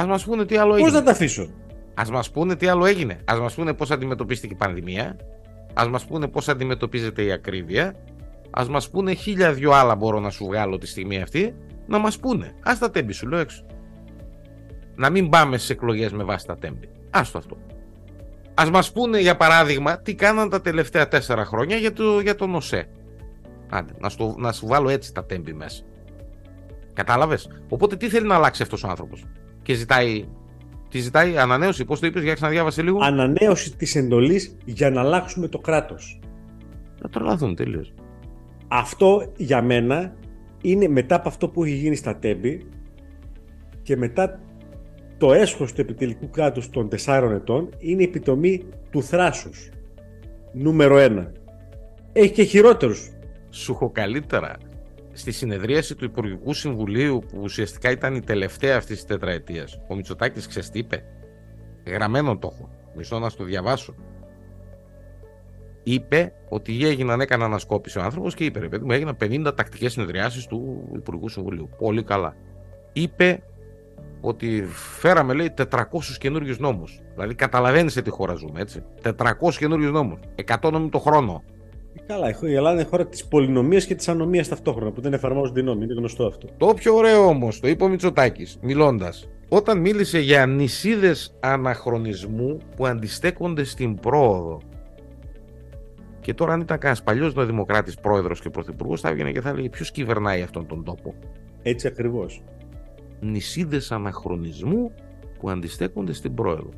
[0.00, 0.98] Ας μας πούνε τι άλλο Πώς έγινε.
[0.98, 1.50] να τα αφήσω;
[1.94, 3.20] Ας μας πούνε τι άλλο έγινε.
[3.24, 5.16] Ας μας πούνε πώς αντιμετωπίστηκε η πανδημία.
[5.74, 7.94] Ας μας πούνε πώς αντιμετωπίζεται η ακρίβεια.
[8.50, 11.54] Ας μας πούνε χίλια δυο άλλα μπορώ να σου βγάλω τη στιγμή αυτή.
[11.86, 12.54] Να μας πούνε.
[12.62, 13.64] Ας τα τέμπη σου λέω έξω.
[14.94, 16.88] Να μην πάμε στις εκλογές με βάση τα τέμπη.
[17.10, 17.56] Άστο αυτό.
[18.54, 22.54] Ας μας πούνε για παράδειγμα τι κάναν τα τελευταία τέσσερα χρόνια για, το, για τον
[22.54, 22.88] ΟΣΕ.
[23.70, 25.82] Άντε, να, στο, να σου βάλω έτσι τα τέμπη μέσα.
[26.92, 29.24] Κατάλαβες; Οπότε τι θέλει να αλλάξει αυτός ο άνθρωπος;
[29.70, 30.24] Και ζητάει
[30.88, 32.98] τι ζητάει ανανέωση, πώς το είπες, για ξαναδιάβασε λίγο.
[33.02, 36.20] Ανανέωση της εντολής για να αλλάξουμε το κράτος.
[37.02, 37.92] Να τρελαθούν τελείως.
[38.68, 40.14] Αυτό για μένα
[40.62, 42.66] είναι μετά από αυτό που έχει γίνει στα τέμπη
[43.82, 44.40] και μετά
[45.18, 49.68] το έσχος του επιτελικού κράτους των τεσσάρων ετών είναι η επιτομή του θράσους.
[50.52, 51.32] Νούμερο ένα.
[52.12, 53.10] Έχει και χειρότερους.
[53.50, 54.56] Σου έχω καλύτερα.
[55.20, 60.46] Στη συνεδρίαση του Υπουργικού Συμβουλίου, που ουσιαστικά ήταν η τελευταία αυτής της τετραετίας, ο Μητσοτάκης
[60.46, 61.04] ξέρεις τι είπε;
[61.86, 62.70] Γραμμένο το έχω.
[62.96, 63.94] Μισό να στο διαβάσω.
[65.82, 69.92] Είπε ότι έγιναν, έκανε ανασκόπηση ο άνθρωπος και είπε: Ρε παιδί μου, έγιναν 50 τακτικές
[69.92, 71.68] συνεδριάσεις του Υπουργικού Συμβουλίου.
[71.78, 72.36] Πολύ καλά.
[72.92, 73.42] Είπε
[74.20, 74.64] ότι
[74.98, 77.00] φέραμε, λέει, 400 καινούριους νόμους.
[77.14, 78.82] Δηλαδή, καταλαβαίνεις σε τι χώρα ζούμε, έτσι.
[79.02, 80.20] 400 καινούριους νόμους.
[80.34, 81.42] 100 νόμοι το χρόνο.
[81.94, 85.60] Ε, Καλά, η Ελλάδα είναι χώρα της πολυνομίας και της ανομίας ταυτόχρονα που δεν εφαρμόζονται
[85.60, 85.84] οι νόμοι.
[85.84, 86.48] Είναι γνωστό αυτό.
[86.56, 92.86] Το πιο ωραίο όμως, το είπε ο Μητσοτάκης, μιλώντας, όταν μίλησε για νησίδες αναχρονισμού που
[92.86, 94.60] αντιστέκονται στην πρόοδο.
[96.20, 99.68] Και τώρα, αν ήταν κανένας παλιός Δημοκράτης πρόεδρος και πρωθυπουργός, θα έβγαινε και θα έλεγε
[99.68, 101.14] ποιος κυβερνάει αυτόν τον τόπο;
[101.62, 102.42] Έτσι ακριβώς.
[103.20, 104.92] Νησίδες αναχρονισμού
[105.38, 106.70] που αντιστέκονται στην πρόοδο.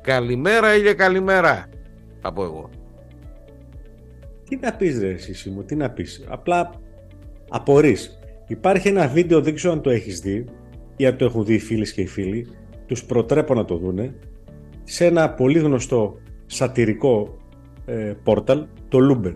[0.00, 1.66] Καλημέρα, ήλια, καλημέρα.
[2.20, 2.70] Θα πω εγώ.
[4.50, 6.24] Τι να πεις ρε εσύ μου, τι να πεις.
[6.28, 6.70] Απλά
[7.48, 8.18] απορείς.
[8.46, 10.44] Υπάρχει ένα βίντεο, δεν ξέρω αν το έχεις δει
[10.96, 12.46] ή αν το έχουν δει οι φίλες και οι φίλοι,
[12.86, 14.14] τους προτρέπω να το δούνε,
[14.84, 17.38] σε ένα πολύ γνωστό σατυρικό
[17.86, 19.34] ε, πόρταλ, το Lumen,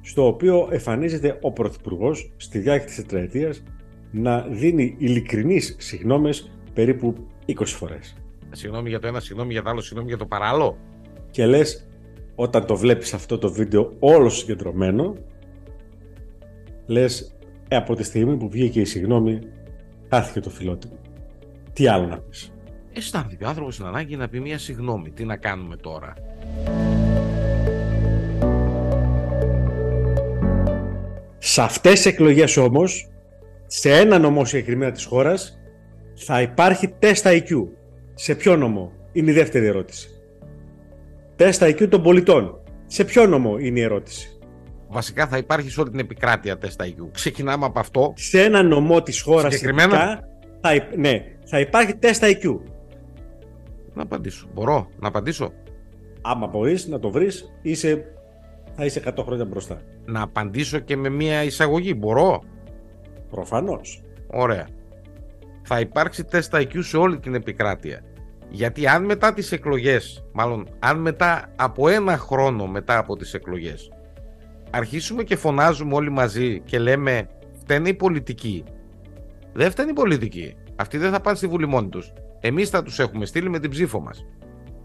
[0.00, 3.62] στο οποίο εμφανίζεται ο Πρωθυπουργός στη διάρκεια της τετραετίας
[4.10, 7.14] να δίνει ειλικρινείς συγνώμες περίπου
[7.46, 8.16] 20 φορές.
[8.50, 10.78] Συγγνώμη για το ένα, συγγνώμη για το άλλο, συγγνώμη για το παράλληλο.
[11.30, 11.89] και λες
[12.40, 15.14] όταν το βλέπεις αυτό το βίντεο όλο συγκεντρωμένο
[16.86, 17.36] λες
[17.68, 19.38] ε, από τη στιγμή που βγήκε η συγγνώμη
[20.10, 20.98] χάθηκε το φιλότιμο.
[21.72, 22.52] Τι άλλο να πεις.
[22.92, 25.10] Αισθάνθηκε ο άνθρωπος στην ανάγκη να πει μια συγγνώμη.
[25.10, 26.14] Τι να κάνουμε τώρα;
[31.38, 33.10] Σε αυτές τις εκλογές όμως
[33.66, 35.58] σε ένα νομό συγκεκριμένα της χώρας
[36.14, 37.66] θα υπάρχει τεστ IQ.
[38.14, 40.19] Σε ποιο νομό; Είναι η δεύτερη ερώτηση.
[41.40, 42.60] Τεστ IQ των πολιτών.
[42.86, 44.38] Σε ποιο νομό είναι η ερώτηση;
[44.88, 47.08] Βασικά θα υπάρχει σε όλη την επικράτεια τεστ IQ.
[47.12, 48.12] Ξεκινάμε από αυτό.
[48.16, 50.28] σε ένα νομό της χώρας Συγκεκριμένα; ειδικά,
[50.60, 52.58] θα, υπ- ναι, θα υπάρχει τεστ IQ.
[53.94, 54.48] Να απαντήσω.
[54.54, 55.52] Μπορώ να απαντήσω;
[56.20, 58.04] Άμα μπορείς να το βρεις, είσαι,
[58.76, 59.80] θα είσαι 100 χρόνια μπροστά.
[60.04, 61.94] Να απαντήσω και με μια εισαγωγή.
[61.96, 62.42] Μπορώ;
[63.30, 64.02] Προφανώς.
[64.26, 64.66] Ωραία.
[65.62, 68.00] Θα υπάρξει τεστ IQ σε όλη την επικράτεια.
[68.50, 73.90] Γιατί αν μετά τις εκλογές, μάλλον αν μετά από ένα χρόνο μετά από τις εκλογές,
[74.70, 77.28] αρχίσουμε και φωνάζουμε όλοι μαζί και λέμε
[77.60, 78.64] φταίνε οι πολιτικοί.
[79.52, 80.54] Δεν φταίνε οι πολιτικοί.
[80.76, 82.12] Αυτοί δεν θα πάνε στη Βουλή μόνοι τους.
[82.40, 84.26] Εμείς θα τους έχουμε στείλει με την ψήφο μας.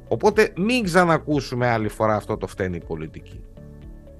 [0.08, 3.44] Οπότε μην ξανακούσουμε άλλη φορά αυτό το φταίνε οι πολιτικοί.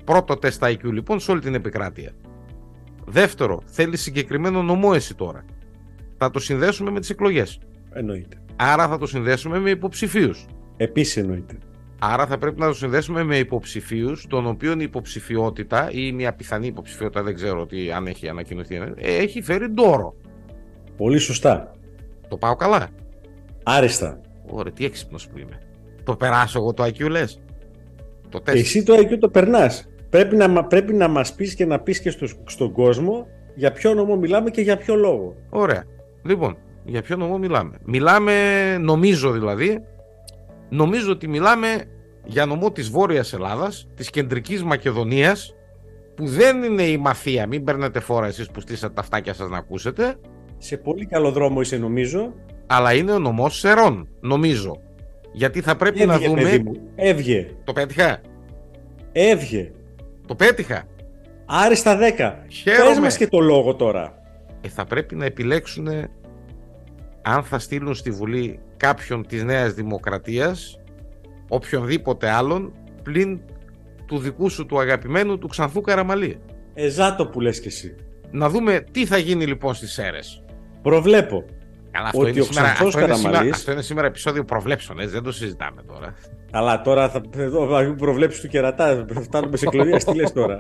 [0.04, 2.12] Πρώτο τεστ IQ λοιπόν σε όλη την επικράτεια.
[3.06, 5.46] Δεύτερο, θέλει συγκεκριμένο νομό εσύ τώρα.
[6.18, 7.60] Θα το συνδέσουμε με τις εκλογές.
[7.98, 8.38] Εννοείται.
[8.56, 10.46] Άρα θα το συνδέσουμε με υποψηφίους.
[10.78, 11.58] Επίσης εννοείται.
[12.00, 16.68] Άρα θα πρέπει να το συνδέσουμε με υποψηφίους, των οποίων η υποψηφιότητα ή μια πιθανή
[16.68, 20.16] υποψηφιότητα, δεν ξέρω τι, αν έχει ανακοινωθεί, ε, έχει φέρει ντόρο.
[20.98, 21.72] Πολύ σωστά.
[22.28, 22.88] Το πάω καλά;
[23.64, 24.22] Άριστα.
[24.46, 25.60] Ωραία, τι έξυπνος που είμαι.
[26.04, 27.42] Το περάσω εγώ το IQ λες;
[28.30, 28.58] Το τεστ.
[28.58, 29.90] Εσύ το IQ το περνάς.
[30.10, 33.72] Πρέπει να, μα- πρέπει να μας πεις και να πεις και στο, στον κόσμο για
[33.72, 35.36] ποιο νομό μιλάμε και για ποιο λόγο.
[35.50, 35.84] Ωραία.
[36.24, 37.78] Λοιπόν, για ποιο νομό μιλάμε.
[37.86, 38.34] Μιλάμε,
[38.78, 39.84] νομίζω δηλαδή,
[40.70, 41.68] νομίζω ότι μιλάμε
[42.26, 45.56] για νομό της Βόρειας Ελλάδας, της Κεντρικής Μακεδονίας,
[46.16, 49.58] που δεν είναι η μαφία, μην παίρνετε φόρα εσείς που στήσατε τα φτάκια σας να
[49.58, 50.16] ακούσετε.
[50.58, 52.34] Σε πολύ καλό δρόμο είσαι νομίζω.
[52.68, 54.82] Αλλά είναι ο νομός Σερών, νομίζω.
[55.32, 56.42] Γιατί θα πρέπει Έβγε, να δούμε...
[56.42, 56.72] παιδί μου.
[56.96, 57.48] Έβγε.
[57.64, 58.22] Το πέτυχα.
[59.12, 59.72] Έβγε.
[60.28, 60.84] Το πέτυχα.
[61.46, 62.34] Άριστα 10.
[62.48, 62.90] Χαίρομαι.
[62.90, 64.22] Πες μας και το λόγο τώρα.
[64.62, 65.88] Ε, θα πρέπει να επιλέξουν
[67.28, 70.80] αν θα στείλουν στη Βουλή κάποιον της Νέας Δημοκρατίας
[71.48, 73.40] οποιονδήποτε άλλον πλην
[74.06, 76.40] του δικού σου του αγαπημένου του Ξανθού Καραμαλή.
[76.74, 77.96] Εζάτο που λες και εσύ.
[78.32, 80.44] Να δούμε τι θα γίνει λοιπόν στις ΣΕΡΕΣ.
[80.82, 81.46] Προβλέπω
[81.96, 83.56] Καλά, αυτό ότι είναι ο σήμερα, Ξανθός αυτό, είναι σήμερα, Καραμαλής...
[83.56, 86.14] αυτό είναι σήμερα επεισόδιο προβλέψεων, έτσι, δεν το συζητάμε τώρα.
[86.52, 89.06] Αλλά τώρα θα εδώ, προβλέψεις του κερατά.
[89.22, 90.04] Φτάνουμε σε εκλογές.
[90.04, 90.56] Τι λες τώρα;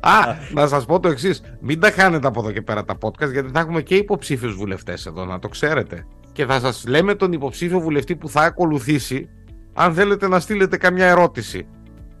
[0.00, 1.42] Α, να σας πω το εξής.
[1.60, 5.06] Μην τα χάνετε από εδώ και πέρα τα podcast, γιατί θα έχουμε και υποψήφιους βουλευτές
[5.06, 6.06] εδώ, να το ξέρετε.
[6.32, 9.28] Και θα σας λέμε τον υποψήφιο βουλευτή που θα ακολουθήσει,
[9.74, 11.66] αν θέλετε να στείλετε καμιά ερώτηση.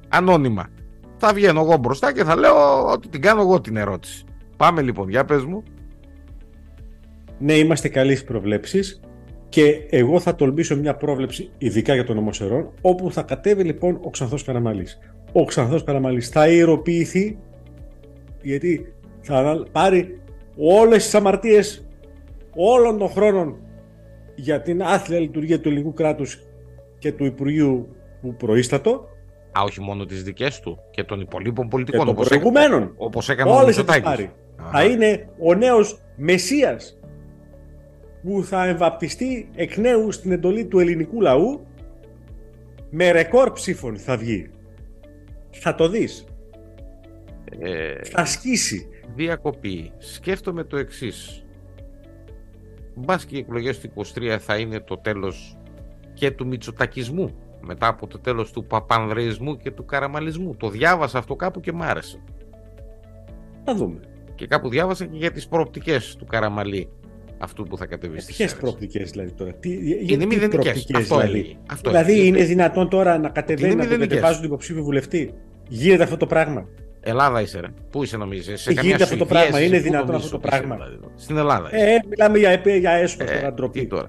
[0.08, 0.68] Ανώνυμα.
[1.16, 4.24] Θα βγαίνω εγώ μπροστά και θα λέω ότι την κάνω εγώ την ερώτηση.
[4.56, 5.62] Πάμε λοιπόν, για πες μου.
[7.40, 9.00] Ναι, είμαστε καλοί στι προβλέψεις.
[9.48, 14.10] Και εγώ θα τολμήσω μια πρόβλεψη, ειδικά για τον νομοσερών, όπου θα κατέβει λοιπόν ο
[14.10, 14.98] Ξανθός Καραμαλής.
[15.32, 17.38] Ο Ξανθός Καραμαλής θα ιεροποιηθεί,
[18.42, 20.20] γιατί θα πάρει
[20.56, 21.86] όλες τις αμαρτίες
[22.54, 23.56] όλων των χρόνων
[24.34, 26.42] για την άθλια λειτουργία του ελληνικού κράτους
[26.98, 27.88] και του Υπουργείου
[28.20, 29.08] που προείστατο
[29.58, 32.00] Α, όχι μόνο τις δικές του και των υπολείπων και πολιτικών.
[32.00, 32.78] των όπως προηγουμένων.
[32.82, 34.08] Έκανε, όπως έκανε ο Όλες θα τις Μητσοτάκης.
[34.10, 34.30] πάρει.
[34.68, 36.99] Α, Θα είναι ο νέος Μεσσίας
[38.22, 41.66] που θα εμβαπτιστεί εκ νέου στην εντολή του ελληνικού λαού
[42.90, 44.50] με ρεκόρ ψήφων θα βγει.
[45.50, 46.24] Θα το δεις.
[47.60, 48.88] ε, Θα σκίσει.
[49.14, 49.92] διακοπή.
[49.98, 51.44] Σκέφτομαι το εξής.
[52.94, 55.56] Μπας και οι εκλογές του 23 θα είναι το τέλος
[56.14, 57.30] και του μητσοτακισμού
[57.60, 60.56] μετά από το τέλος του παπανδρεϊσμού και του καραμαλισμού.
[60.56, 62.22] Το διάβασα αυτό κάπου και μ' άρεσε.
[63.64, 64.00] Θα δούμε.
[64.34, 66.88] Και κάπου διάβασα και για τις προοπτικές του Καραμαλή
[67.42, 68.60] αυτού που θα κατεβείς στις Ποιες αίρες.
[68.62, 69.52] προοπτικές δηλαδή τώρα.
[69.52, 70.48] Τι, Είναι τι μηδενικές.
[70.48, 71.56] προοπτικές, Αυτό δηλαδή; έλεγε.
[71.70, 72.26] Αυτό δηλαδή έλεγε.
[72.26, 74.08] είναι δυνατόν τώρα να κατεβαίνει Είναι να τον μηδενικές.
[74.16, 75.34] κατεβάζουν τον υποψήφιο βουλευτή;
[75.68, 76.68] Γίνεται αυτό το πράγμα;
[77.00, 77.66] Ελλάδα είσαι ρε.
[77.90, 80.06] Πού είσαι νομίζεις, σε Ε, καμιά γίνεται αυτό το Σουηδία, πράγμα, εσύ, είναι πού δυνατόν
[80.06, 81.04] νομίζεις αυτό το ότι είσαι, πράγμα; δηλαδή.
[81.16, 81.68] Στην Ελλάδα.
[81.74, 81.84] είσαι.
[81.84, 83.86] Ε, μιλάμε για, επέ- για έσπα Ε, τώρα τι ντροπή.
[83.86, 84.08] τώρα;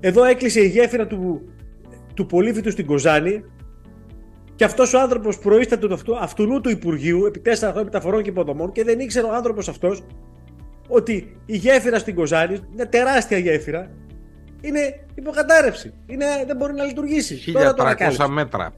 [0.00, 1.40] Εδώ έκλεισε η γέφυρα του,
[2.14, 3.44] του Πολύφητου στην Κοζάνη
[4.54, 8.30] και αυτός ο άνθρωπος προείσταται του αυτού, αυτού του Υπουργείου επί τέσσερα χρόνια μεταφορών και
[8.30, 10.02] υποδομών και δεν ήξερε ο άνθρωπος αυτός
[10.88, 13.90] ότι η γέφυρα στην Κοζάνη, μια τεράστια γέφυρα,
[14.60, 15.92] είναι υποκατάρρευση.
[16.06, 17.52] Είναι, δεν μπορεί να λειτουργήσει.
[17.52, 18.28] Τώρα το 1300 ανακάλυψε.
[18.28, 18.72] μέτρα.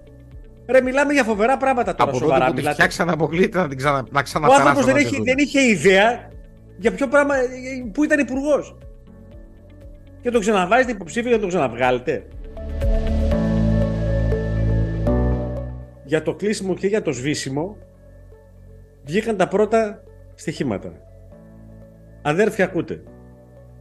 [0.68, 2.10] Ρε, μιλάμε για φοβερά πράγματα τώρα.
[2.10, 2.74] Από σοβαρά τότε που τη μιλάτε.
[2.76, 4.66] φτιάξαν αποκλείται να την ξανα, να Ο ξαναπεράσουν.
[4.68, 5.24] άνθρωπο δεν, να έχει, τη δουν.
[5.24, 6.28] δεν είχε ιδέα
[6.76, 7.34] για ποιο πράγμα,
[7.92, 8.76] που ήταν υπουργός.
[10.20, 12.26] Και τον ξαναβάζετε υποψήφιο για να τον ξαναβγάλετε.
[16.04, 17.76] Για το κλείσιμο και για το σβήσιμο
[19.04, 20.02] βγήκαν τα πρώτα
[20.34, 20.92] στοιχήματα.
[22.28, 23.02] Αδέρφια ακούτε.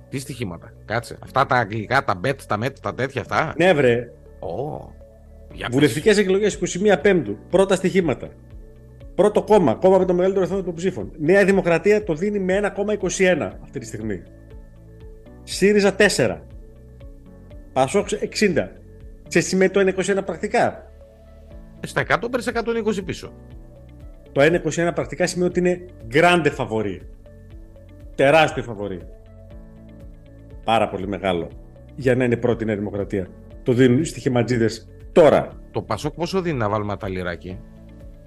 [0.10, 0.74] Τι στοιχήματα.
[0.86, 1.18] Κάτσε.
[1.24, 3.54] Αυτά τα αγγλικά, τα bet, τα met, τα τέτοια αυτά.
[3.58, 4.94] Ναι βρε, Ω.
[5.52, 5.76] Για πες.
[5.76, 7.38] βουλευτικές εκλογές 21 Πέμπτου.
[7.50, 8.30] Πρώτα στοιχήματα.
[9.16, 11.12] Πρώτο κόμμα, κόμμα με το μεγαλύτερο αριθμό των ψήφων.
[11.18, 14.24] Νέα Δημοκρατία το δίνει με 1,21 αυτή τη στιγμή.
[15.44, 16.38] ΣΥΡΙΖΑ 4.
[17.74, 18.68] Πασόξ 60.
[19.28, 20.92] Σε σημαίνει το 1,21 πρακτικά;
[21.80, 23.34] Ε, Στα 100 παίρνει 120 πίσω.
[24.32, 27.02] Το 1,21 πρακτικά σημαίνει ότι είναι grande φαβορή.
[28.16, 29.00] Τεράστιο φαβορή.
[30.64, 31.48] Πάρα πολύ μεγάλο.
[31.96, 33.28] Για να είναι πρώτη η Νέα Δημοκρατία.
[33.64, 35.50] Το δίνουν οι στοιχηματζίδες τώρα.
[35.72, 37.60] Το Πασόκ πόσο δίνει να βάλουμε τα λιράκι.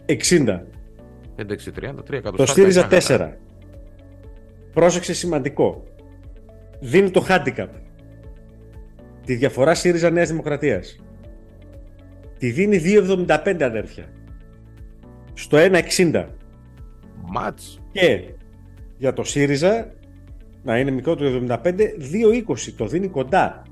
[0.06, 0.66] 60.
[1.36, 2.44] 5, 6, 30, 3 εκατοστά.
[2.44, 3.36] Το ΣΥΡΙΖΑ τα είχα 4.
[4.72, 5.84] Πρόσεξε σημαντικό.
[6.80, 7.68] Δίνει το handicap.
[9.24, 11.00] Τη διαφορά ΣΥΡΙΖΑ Νέας Δημοκρατίας.
[12.38, 14.04] Τη δίνει 2,75 αδέρφια.
[15.34, 16.26] Στο 1,60.
[17.32, 17.80] Μάτς.
[17.92, 18.20] Και
[18.98, 19.92] για το ΣΥΡΙΖΑ
[20.62, 21.74] να είναι μικρότερο το 75,
[22.46, 22.72] 2,20.
[22.76, 23.62] Το δίνει κοντά.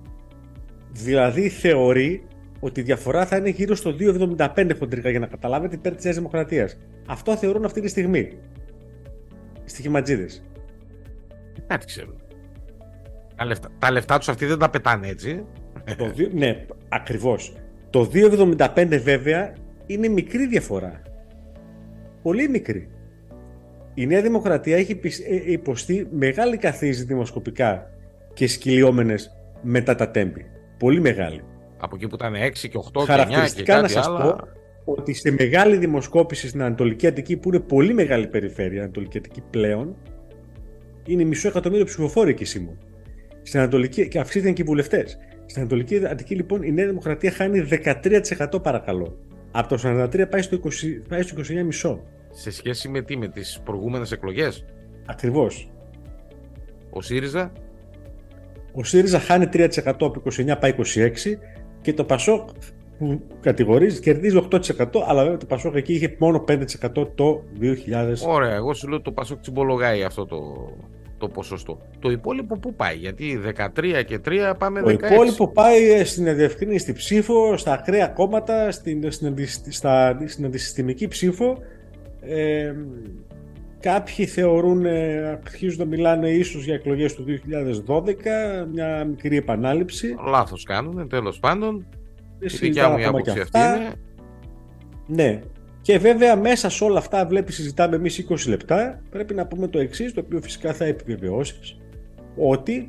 [0.92, 2.22] Δηλαδή θεωρεί
[2.60, 6.16] ότι η διαφορά θα είναι γύρω στο 2,75 χοντρικά για να καταλάβετε υπέρ της Νέας
[6.16, 6.76] Δημοκρατίας.
[7.06, 8.18] Αυτό θεωρούν αυτή τη στιγμή.
[9.64, 10.42] Οι στοιχηματζίδες.
[11.66, 12.14] Κάτι ξέρουν.
[13.36, 15.44] Τα λεφτά, τα λεφτά τους αυτοί δεν τα πετάνε έτσι.
[15.96, 17.52] Το δύο- ναι, ακριβώς.
[17.90, 19.52] Το 2,75 βέβαια
[19.86, 21.02] είναι μικρή διαφορά.
[22.22, 22.88] Πολύ μικρή.
[23.98, 27.90] Η Νέα Δημοκρατία έχει πισ- ε, υποστεί μεγάλη καθίζη δημοσκοπικά
[28.32, 29.30] και σκυλιόμενες
[29.62, 30.46] μετά τα τέμπη.
[30.78, 31.40] Πολύ μεγάλη.
[31.78, 34.18] Από εκεί που ήταν 6 και 8 και 9 και Χαρακτηριστικά να κάτι σας άλλα.
[34.18, 34.36] πω
[34.84, 39.96] ότι σε μεγάλη δημοσκόπηση στην Ανατολική Αττική που είναι πολύ μεγάλη περιφέρεια Ανατολική Αττική πλέον
[41.06, 42.76] είναι μισό εκατομμύριο ψηφοφόροι εκεί Σίμω.
[43.42, 45.18] Στην Ανατολική και αυξήθηκαν και οι βουλευτές.
[45.46, 47.66] Στην Ανατολική Αττική λοιπόν η Νέα Δημοκρατία χάνει
[48.50, 49.18] 13% παρακαλώ.
[49.50, 50.68] Από το 43 πάει στο, 20,
[51.08, 51.34] πάει στο
[51.82, 51.98] 29,5.
[52.38, 54.64] Σε σχέση με τι, με τις προηγούμενες εκλογές.
[55.06, 55.70] Ακριβώς.
[56.90, 57.52] Ο ΣΥΡΙΖΑ;
[58.72, 61.38] Ο ΣΥΡΙΖΑ χάνει 3% από 29 πάει 26
[61.80, 62.48] και το ΠΑΣΟΚ
[62.98, 64.60] που κατηγορίζει κερδίζει 8%
[65.06, 66.64] αλλά βέβαια το Πασόκ εκεί είχε μόνο 5%
[67.14, 67.72] το 2000.
[68.26, 70.38] Ωραία, εγώ σου λέω το Πασόκ τσιμπολογάει αυτό το,
[71.18, 71.80] το ποσοστό.
[71.98, 74.84] Το υπόλοιπο πού πάει, γιατί 13 και 3 πάμε 16.
[74.84, 79.34] Το υπόλοιπο πάει στην ευκρινίστη ψήφο, στα ακραία κόμματα, στην, στην,
[79.68, 81.58] στα, στην αντισυστημική ψήφο.
[82.28, 82.74] Ε,
[83.80, 90.16] κάποιοι θεωρούν, ε, αρχίζουν να μιλάνε ίσως για εκλογές του 2012, μια μικρή επανάληψη.
[90.28, 91.86] Λάθος κάνουν, τέλος πάντων.
[92.38, 93.92] Η δικιά μου η άποψη αυτή είναι.
[95.06, 95.40] Ναι.
[95.80, 99.78] Και βέβαια μέσα σε όλα αυτά βλέπει συζητάμε εμείς 20 λεπτά πρέπει να πούμε το
[99.78, 101.78] εξής, το οποίο φυσικά θα επιβεβαιώσεις
[102.36, 102.88] ότι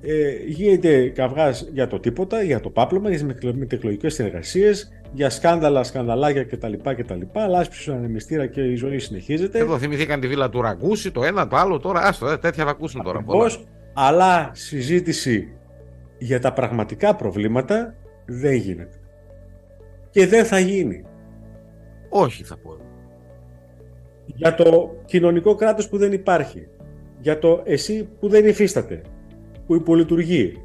[0.00, 5.82] ε, γίνεται καυγάς για το τίποτα, για το πάπλωμα, για τις μετεκλογικές συνεργασίες, για σκάνδαλα,
[5.82, 6.72] σκανδαλάκια κτλ.
[6.82, 9.58] κτλ Λάσπη ανεμιστήρα και η ζωή συνεχίζεται.
[9.58, 12.70] Εδώ θυμηθήκαν τη βίλα του Ραγκούση, το ένα, το άλλο, τώρα άστο, ε, τέτοια θα
[12.70, 13.22] ακούσουν τώρα.
[13.22, 15.52] Πώς, αλλά συζήτηση
[16.18, 17.94] για τα πραγματικά προβλήματα
[18.26, 19.00] δεν γίνεται.
[20.10, 21.04] Και δεν θα γίνει.
[22.08, 22.76] Όχι θα πω.
[24.24, 26.68] Για το κοινωνικό κράτος που δεν υπάρχει.
[27.20, 29.02] Για το εσύ που δεν υφίσταται.
[29.66, 30.62] Που υπολειτουργεί.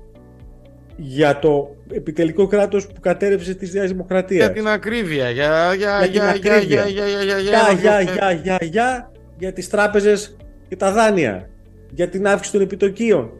[0.95, 4.45] Για το επιτελικό κράτος που κατέρευσε της Νέας Δημοκρατίας.
[4.45, 5.29] Για την ακρίβεια.
[5.29, 10.37] Για, για, για, για, για, για, για, για, για, για, για, για, για τις τράπεζες
[10.67, 11.49] και τα δάνεια.
[11.91, 13.31] Για την αύξηση των επιτοκίων.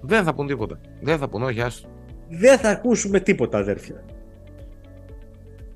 [0.00, 0.80] Δεν θα πούν τίποτα.
[1.00, 1.88] Δεν θα πούν, όχι, άστο
[2.32, 4.04] δεν θα ακούσουμε τίποτα αδέρφια.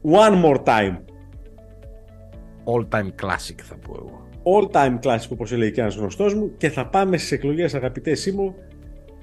[0.02, 0.96] One more time.
[2.64, 4.28] All time classic θα πω εγώ.
[4.42, 8.14] All time classic όπως λέει και ένας γνωστός μου και θα πάμε στις εκλογές αγαπητέ
[8.14, 8.54] Σίμω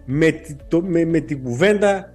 [0.05, 2.13] με, το, με, με την κουβέντα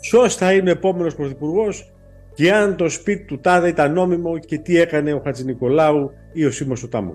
[0.00, 1.92] ποιος θα είναι ο επόμενος πρωθυπουργός
[2.34, 6.44] και αν το σπίτι του τάδε ήταν νόμιμο και τι έκανε ο Χατζη Νικολάου ή
[6.44, 7.14] ο Σίμος του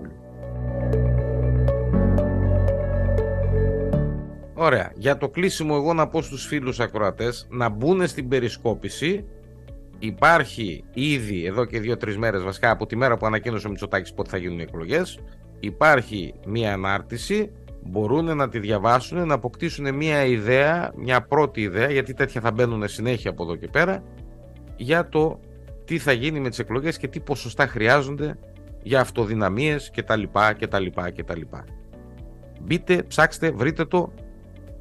[4.54, 4.92] Ωραία.
[4.94, 9.24] Για το κλείσιμο εγώ να πω στους φίλους ακροατές να μπουν στην περισκόπηση.
[9.98, 14.30] Υπάρχει ήδη εδώ και δύο-τρεις μέρες βασικά από τη μέρα που ανακοίνωσε ο Μητσοτάκης πότε
[14.30, 15.18] θα γίνουν οι εκλογές
[15.60, 17.50] υπάρχει μία ανάρτηση
[17.88, 22.88] μπορούν να τη διαβάσουν, να αποκτήσουν μία ιδέα, μια πρώτη ιδέα, γιατί τέτοια θα μπαίνουν
[22.88, 24.02] συνέχεια από εδώ και πέρα,
[24.76, 25.40] για το
[25.84, 28.38] τι θα γίνει με τις εκλογές και τι ποσοστά χρειάζονται
[28.82, 30.22] για αυτοδυναμίες κτλ.
[30.58, 31.40] κτλ, κτλ.
[32.62, 34.12] Μπείτε, ψάξτε, βρείτε το,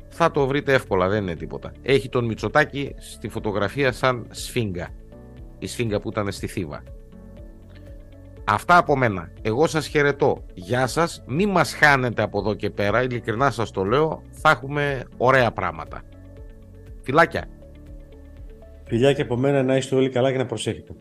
[0.09, 1.71] θα το βρείτε εύκολα, δεν είναι τίποτα.
[1.81, 4.89] Έχει τον Μητσοτάκη στη φωτογραφία σαν σφίγγα.
[5.59, 6.83] Η σφίγγα που ήταν στη Θήβα.
[8.47, 9.31] Αυτά από μένα.
[9.41, 10.45] Εγώ σας χαιρετώ.
[10.53, 11.23] Γεια σας.
[11.27, 13.03] Μη μας χάνετε από εδώ και πέρα.
[13.03, 14.21] Ειλικρινά σας το λέω.
[14.31, 16.01] Θα έχουμε ωραία πράγματα.
[17.01, 17.45] Φιλάκια.
[18.87, 20.93] Φιλιά και από μένα να είστε όλοι καλά και να προσέχετε.